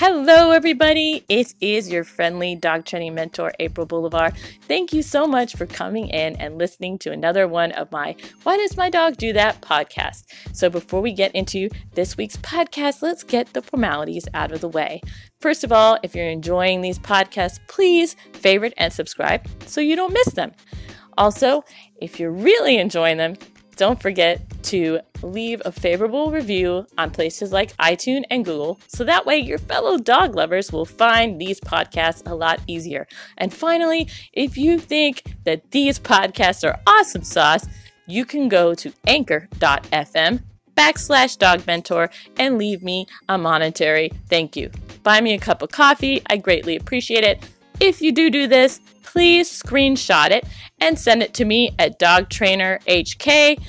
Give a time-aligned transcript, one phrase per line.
[0.00, 1.24] Hello, everybody.
[1.28, 4.32] It is your friendly dog training mentor, April Boulevard.
[4.68, 8.58] Thank you so much for coming in and listening to another one of my Why
[8.58, 10.26] Does My Dog Do That podcast.
[10.52, 14.68] So, before we get into this week's podcast, let's get the formalities out of the
[14.68, 15.00] way.
[15.40, 20.12] First of all, if you're enjoying these podcasts, please favorite and subscribe so you don't
[20.12, 20.52] miss them.
[21.16, 21.64] Also,
[22.00, 23.34] if you're really enjoying them,
[23.78, 29.24] don't forget to leave a favorable review on places like iTunes and Google so that
[29.24, 33.06] way your fellow dog lovers will find these podcasts a lot easier.
[33.38, 37.66] And finally, if you think that these podcasts are awesome sauce,
[38.06, 40.42] you can go to anchor.fm
[40.76, 44.70] backslash dog mentor and leave me a monetary thank you.
[45.02, 47.42] Buy me a cup of coffee, I greatly appreciate it.
[47.80, 50.44] If you do do this, please screenshot it
[50.80, 53.64] and send it to me at dogtrainerhk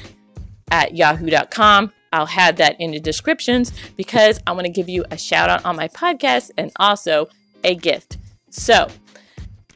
[0.71, 1.93] at yahoo.com.
[2.11, 5.63] I'll have that in the descriptions because I want to give you a shout out
[5.63, 7.27] on my podcast and also
[7.63, 8.17] a gift.
[8.49, 8.87] So,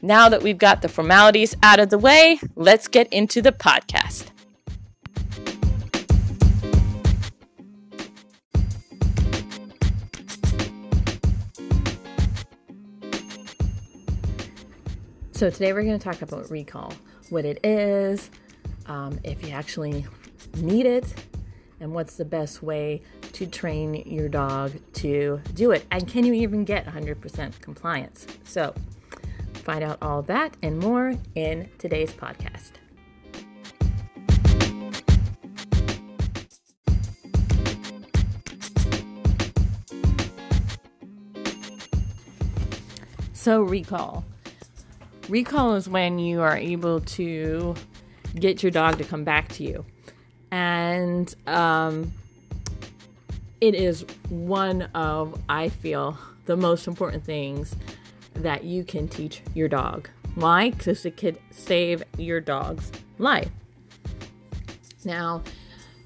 [0.02, 4.33] now that we've got the formalities out of the way, let's get into the podcast.
[15.34, 16.92] So, today we're going to talk about recall
[17.28, 18.30] what it is,
[18.86, 20.06] um, if you actually
[20.58, 21.12] need it,
[21.80, 25.84] and what's the best way to train your dog to do it.
[25.90, 28.28] And can you even get 100% compliance?
[28.44, 28.76] So,
[29.54, 32.74] find out all that and more in today's podcast.
[43.32, 44.24] So, recall.
[45.28, 47.74] Recall is when you are able to
[48.34, 49.84] get your dog to come back to you.
[50.50, 52.12] And um,
[53.60, 57.74] it is one of, I feel, the most important things
[58.34, 60.10] that you can teach your dog.
[60.34, 60.70] Why?
[60.70, 63.50] Because it could save your dog's life.
[65.04, 65.42] Now,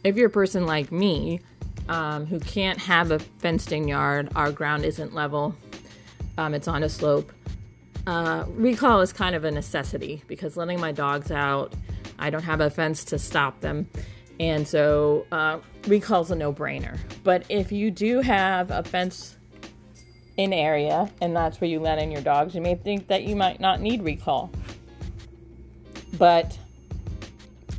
[0.04, 1.40] if you're a person like me
[1.88, 5.56] um, who can't have a fenced in yard, our ground isn't level,
[6.36, 7.32] um, it's on a slope,
[8.08, 11.74] uh, recall is kind of a necessity because letting my dogs out,
[12.18, 13.86] I don't have a fence to stop them.
[14.40, 16.98] And so uh, recall's a no brainer.
[17.22, 19.36] But if you do have a fence
[20.38, 23.36] in area and that's where you let in your dogs, you may think that you
[23.36, 24.50] might not need recall.
[26.16, 26.58] But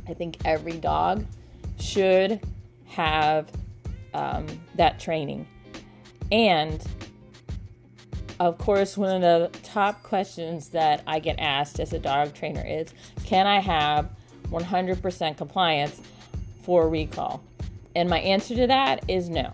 [0.08, 1.26] I think every dog
[1.80, 2.40] should
[2.86, 3.50] have
[4.14, 4.46] um,
[4.76, 5.48] that training.
[6.30, 6.80] And
[8.40, 12.64] of course, one of the top questions that I get asked as a dog trainer
[12.66, 12.92] is
[13.24, 14.08] Can I have
[14.48, 16.00] 100% compliance
[16.62, 17.44] for recall?
[17.94, 19.52] And my answer to that is no.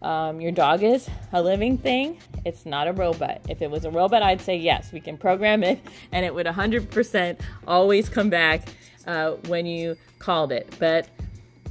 [0.00, 3.42] Um, your dog is a living thing, it's not a robot.
[3.48, 5.80] If it was a robot, I'd say yes, we can program it
[6.12, 8.68] and it would 100% always come back
[9.06, 10.74] uh, when you called it.
[10.78, 11.08] But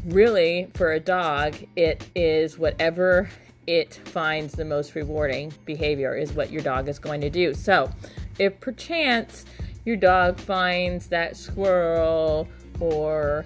[0.05, 3.29] really, for a dog, it is whatever
[3.67, 7.53] it finds the most rewarding behavior is what your dog is going to do.
[7.53, 7.91] So,
[8.39, 9.45] if perchance
[9.85, 12.47] your dog finds that squirrel
[12.79, 13.45] or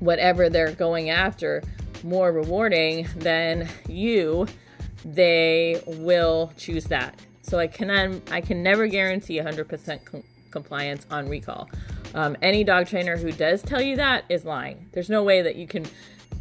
[0.00, 1.62] whatever they're going after
[2.02, 4.46] more rewarding than you,
[5.04, 7.18] they will choose that.
[7.42, 11.68] So I can I can never guarantee 100% com- compliance on recall.
[12.14, 14.88] Um, any dog trainer who does tell you that is lying.
[14.92, 15.86] There's no way that you can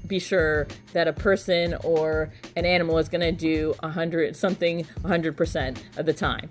[0.10, 4.84] be sure that a person or an animal is going to do a hundred something
[5.04, 6.50] 100% of the time.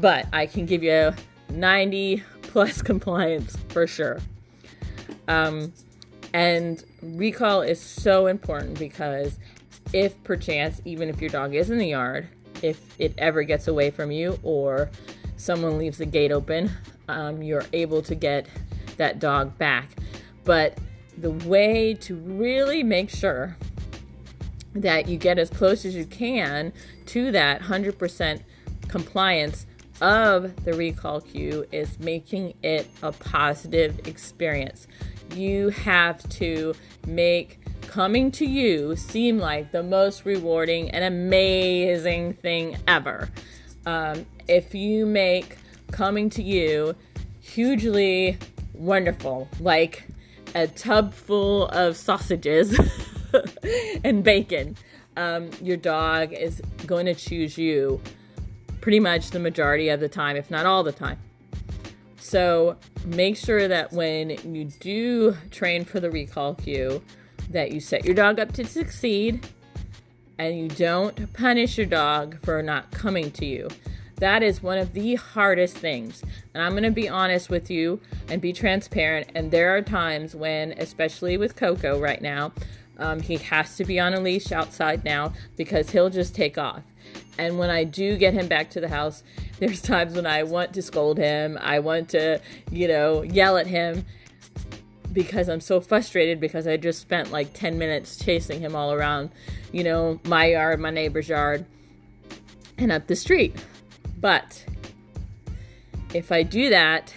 [0.00, 1.14] But I can give you
[1.48, 4.20] 90 plus compliance for sure.
[5.28, 5.72] Um,
[6.34, 9.38] and recall is so important because
[9.92, 12.28] if perchance, even if your dog is in the yard,
[12.62, 14.90] if it ever gets away from you or
[15.36, 16.70] someone leaves the gate open,
[17.08, 18.46] um, you're able to get
[18.96, 19.88] that dog back.
[20.44, 20.76] But
[21.20, 23.56] the way to really make sure
[24.74, 26.72] that you get as close as you can
[27.06, 28.42] to that 100%
[28.88, 29.66] compliance
[30.00, 34.86] of the recall cue is making it a positive experience.
[35.34, 36.74] You have to
[37.06, 43.28] make coming to you seem like the most rewarding and amazing thing ever.
[43.86, 45.56] Um, if you make
[45.90, 46.94] coming to you
[47.40, 48.38] hugely
[48.74, 50.07] wonderful, like
[50.54, 52.78] a tub full of sausages
[54.04, 54.76] and bacon,
[55.16, 58.00] um, your dog is going to choose you
[58.80, 61.18] pretty much the majority of the time, if not all the time.
[62.16, 67.02] So make sure that when you do train for the recall cue,
[67.50, 69.46] that you set your dog up to succeed
[70.38, 73.68] and you don't punish your dog for not coming to you.
[74.18, 76.22] That is one of the hardest things.
[76.54, 79.28] And I'm going to be honest with you and be transparent.
[79.34, 82.52] And there are times when, especially with Coco right now,
[82.98, 86.82] um, he has to be on a leash outside now because he'll just take off.
[87.38, 89.22] And when I do get him back to the house,
[89.60, 91.56] there's times when I want to scold him.
[91.60, 92.40] I want to,
[92.70, 94.04] you know, yell at him
[95.12, 99.30] because I'm so frustrated because I just spent like 10 minutes chasing him all around,
[99.72, 101.64] you know, my yard, my neighbor's yard,
[102.76, 103.56] and up the street.
[104.20, 104.64] But
[106.14, 107.14] if I do that,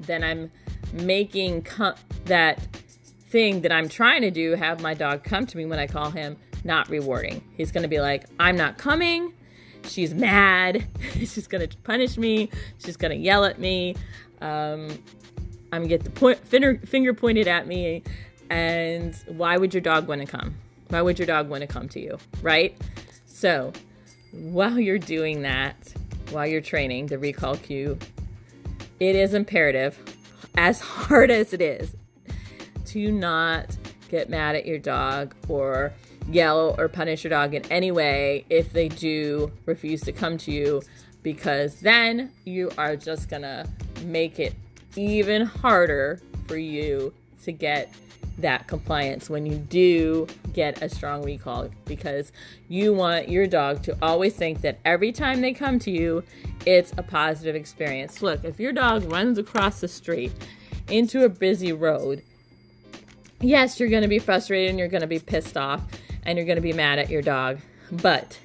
[0.00, 0.50] then I'm
[0.92, 1.94] making com-
[2.26, 2.60] that
[3.28, 6.10] thing that I'm trying to do, have my dog come to me when I call
[6.10, 7.42] him, not rewarding.
[7.56, 9.32] He's going to be like, I'm not coming.
[9.84, 10.86] She's mad.
[11.14, 12.50] She's going to punish me.
[12.78, 13.96] She's going to yell at me.
[14.40, 14.88] Um,
[15.72, 18.02] I'm going to get the point, finger, finger pointed at me.
[18.50, 20.54] And why would your dog want to come?
[20.88, 22.18] Why would your dog want to come to you?
[22.40, 22.80] Right?
[23.26, 23.72] So
[24.32, 25.94] while you're doing that,
[26.30, 27.98] while you're training the recall cue,
[29.00, 29.98] it is imperative,
[30.56, 31.94] as hard as it is,
[32.86, 33.76] to not
[34.08, 35.92] get mad at your dog or
[36.28, 40.50] yell or punish your dog in any way if they do refuse to come to
[40.50, 40.82] you,
[41.22, 43.66] because then you are just gonna
[44.04, 44.54] make it
[44.96, 47.12] even harder for you
[47.44, 47.92] to get
[48.38, 52.32] that compliance when you do get a strong recall because
[52.68, 56.22] you want your dog to always think that every time they come to you,
[56.66, 58.22] it's a positive experience.
[58.22, 60.32] Look, if your dog runs across the street
[60.88, 62.22] into a busy road,
[63.40, 65.82] yes, you're going to be frustrated and you're going to be pissed off
[66.24, 67.60] and you're going to be mad at your dog.
[67.92, 68.38] But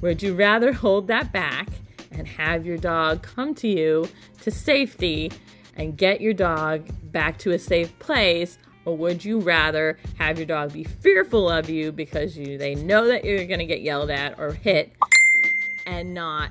[0.00, 1.68] would you rather hold that back
[2.12, 4.08] and have your dog come to you
[4.42, 5.32] to safety
[5.76, 10.46] and get your dog back to a safe place or would you rather have your
[10.46, 14.38] dog be fearful of you because you they know that you're to get yelled at
[14.38, 14.92] or hit
[15.86, 16.50] and not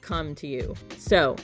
[0.00, 0.74] come to you?
[0.96, 1.36] So,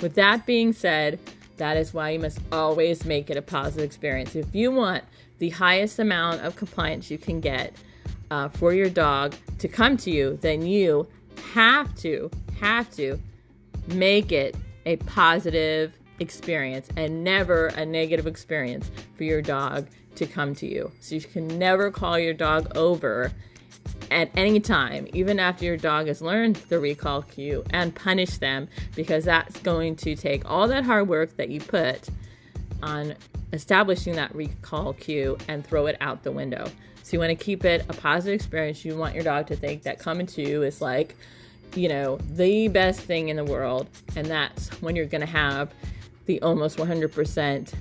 [0.00, 1.20] with that being said,
[1.58, 4.34] that is why you must always make it a positive experience.
[4.34, 5.04] If you want
[5.38, 7.76] the highest amount of compliance you can get
[8.30, 11.06] uh, for your dog to come to you, then you
[11.52, 13.20] have to, have to
[13.88, 14.56] make it
[14.86, 20.92] a positive experience and never a negative experience for your dog to come to you.
[21.00, 23.32] So you can never call your dog over
[24.10, 28.68] at any time, even after your dog has learned the recall cue, and punish them
[28.94, 32.08] because that's going to take all that hard work that you put
[32.82, 33.14] on
[33.52, 36.64] establishing that recall cue and throw it out the window.
[37.02, 38.84] So you want to keep it a positive experience.
[38.84, 41.16] You want your dog to think that coming to you is like,
[41.74, 43.88] you know, the best thing in the world.
[44.14, 45.72] And that's when you're going to have
[46.26, 47.72] the almost 100%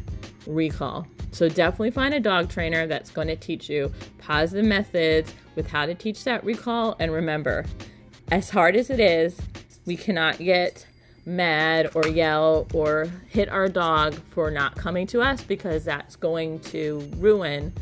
[0.48, 1.08] recall.
[1.32, 5.86] So definitely find a dog trainer that's going to teach you positive methods with how
[5.86, 6.96] to teach that recall.
[7.00, 7.66] And remember,
[8.32, 9.40] as hard as it is,
[9.86, 10.86] we cannot get
[11.26, 16.60] mad or yell or hit our dog for not coming to us because that's going
[16.60, 17.74] to ruin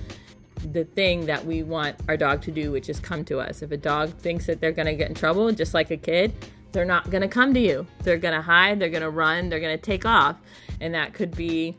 [0.71, 3.62] the thing that we want our dog to do, which is come to us.
[3.62, 6.33] If a dog thinks that they're going to get in trouble, just like a kid,
[6.71, 7.88] they're not going to come to you.
[8.04, 10.38] They're going to hide, they're going to run, they're going to take off.
[10.80, 11.75] And that could be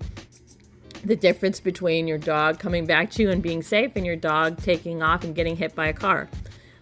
[1.05, 4.62] the difference between your dog coming back to you and being safe and your dog
[4.62, 6.29] taking off and getting hit by a car.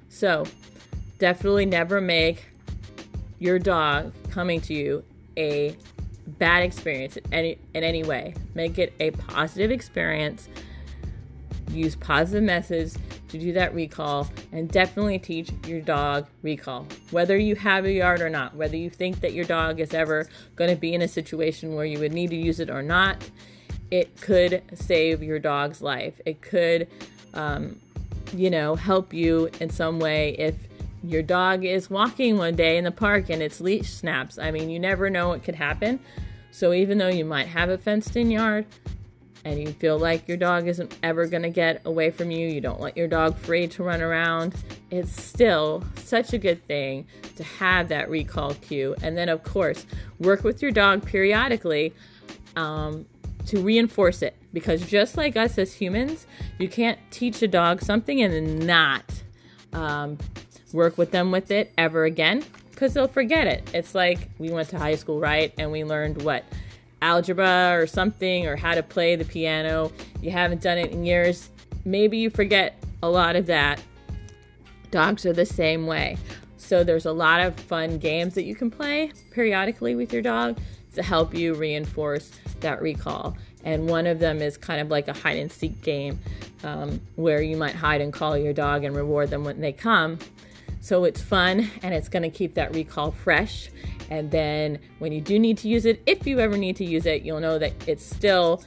[0.09, 0.45] So,
[1.19, 2.47] definitely never make
[3.39, 5.05] your dog coming to you
[5.37, 5.77] a
[6.27, 8.35] bad experience in any in any way.
[8.55, 10.49] Make it a positive experience.
[11.71, 16.87] Use positive methods to do that recall and definitely teach your dog recall.
[17.11, 20.29] Whether you have a yard or not, whether you think that your dog is ever
[20.57, 23.29] going to be in a situation where you would need to use it or not,
[23.91, 26.21] it could save your dog's life.
[26.27, 26.89] It could,
[27.35, 27.81] um,
[28.35, 30.55] you know, help you in some way if
[31.05, 34.39] your dog is walking one day in the park and its leash snaps.
[34.39, 36.01] I mean, you never know what could happen.
[36.51, 38.67] So even though you might have a fenced in yard,
[39.45, 42.61] and you feel like your dog isn't ever going to get away from you, you
[42.61, 44.55] don't want your dog free to run around,
[44.91, 48.95] it's still such a good thing to have that recall cue.
[49.03, 49.87] And then, of course,
[50.19, 51.95] work with your dog periodically
[52.57, 53.07] um,
[53.47, 54.35] to reinforce it.
[54.53, 56.27] Because just like us as humans,
[56.59, 59.05] you can't teach a dog something and not
[59.73, 60.19] um,
[60.73, 63.69] work with them with it ever again because they'll forget it.
[63.75, 65.53] It's like we went to high school, right?
[65.59, 66.45] And we learned what?
[67.03, 71.51] Algebra or something or how to play the piano, you haven't done it in years,
[71.85, 73.83] maybe you forget a lot of that.
[74.91, 76.17] Dogs are the same way.
[76.57, 80.59] So there's a lot of fun games that you can play periodically with your dog
[80.95, 83.37] to help you reinforce that recall.
[83.65, 86.19] And one of them is kind of like a hide and seek game
[86.65, 90.19] um, where you might hide and call your dog and reward them when they come.
[90.89, 93.69] So it's fun and it's going to keep that recall fresh.
[94.09, 97.05] And then when you do need to use it, if you ever need to use
[97.05, 98.63] it, you'll know that it's still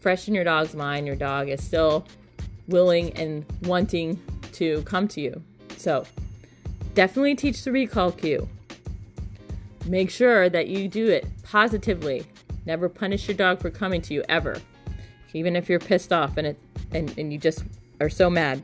[0.00, 1.06] fresh in your dog's mind.
[1.06, 2.06] Your dog is still
[2.68, 4.18] willing and wanting
[4.52, 5.42] to come to you.
[5.76, 6.06] So
[6.94, 8.48] definitely teach the recall cue.
[9.84, 12.24] Make sure that you do it positively.
[12.64, 14.58] Never punish your dog for coming to you ever.
[15.34, 16.58] Even if you're pissed off and it
[16.92, 17.62] and, and you just
[18.00, 18.62] are so mad.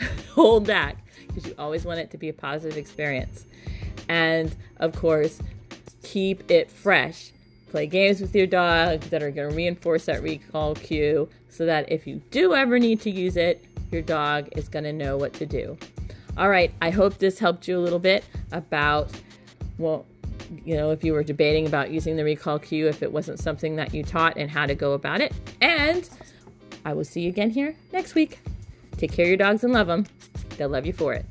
[0.32, 1.02] Hold back
[1.36, 3.44] because you always want it to be a positive experience.
[4.08, 5.40] And of course,
[6.02, 7.32] keep it fresh.
[7.70, 11.92] Play games with your dog that are going to reinforce that recall cue so that
[11.92, 15.34] if you do ever need to use it, your dog is going to know what
[15.34, 15.76] to do.
[16.38, 19.10] All right, I hope this helped you a little bit about,
[19.78, 20.06] well,
[20.64, 23.76] you know, if you were debating about using the recall cue, if it wasn't something
[23.76, 25.32] that you taught and how to go about it.
[25.60, 26.08] And
[26.84, 28.38] I will see you again here next week.
[28.96, 30.06] Take care of your dogs and love them.
[30.56, 31.26] They'll love you for it.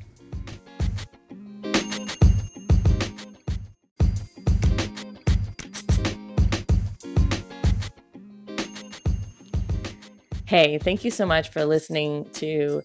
[10.46, 12.82] Hey, thank you so much for listening to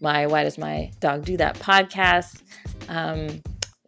[0.00, 2.42] my Why Does My Dog Do That podcast.
[2.88, 3.42] Um,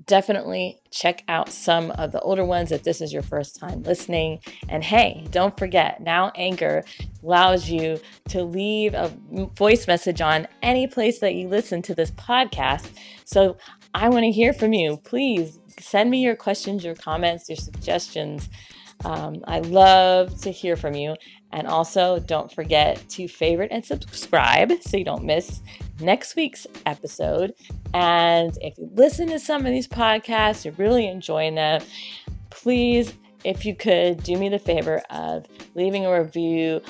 [0.07, 4.41] definitely check out some of the older ones if this is your first time listening.
[4.69, 6.85] And hey, don't forget, now Anchor
[7.23, 9.13] allows you to leave a
[9.57, 12.89] voice message on any place that you listen to this podcast.
[13.25, 13.57] So
[13.95, 14.99] I want to hear from you.
[14.99, 18.49] Please send me your questions, your comments, your suggestions.
[19.05, 21.17] Um, I love to hear from you.
[21.55, 25.61] And also, don't forget to favorite and subscribe so you don't miss
[26.01, 27.55] next week's episode.
[27.95, 31.81] And if you listen to some of these podcasts, you're really enjoying them,
[32.51, 35.47] please, if you could, do me the favor of
[35.77, 36.83] leaving a review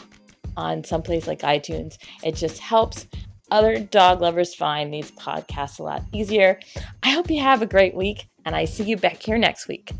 [0.56, 1.98] on someplace like iTunes.
[2.22, 3.06] It just helps
[3.50, 6.58] other dog lovers find these podcasts a lot easier.
[7.02, 9.92] I hope you have a great week, and I see you back here next week.